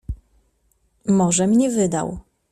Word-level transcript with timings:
"Może 1.05 1.47
mnie 1.47 1.69
wydał." 1.69 2.19